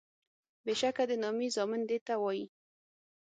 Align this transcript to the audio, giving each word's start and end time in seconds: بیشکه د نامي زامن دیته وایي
بیشکه 0.65 1.03
د 1.09 1.11
نامي 1.21 1.47
زامن 1.55 1.81
دیته 1.89 2.13
وایي 2.21 2.45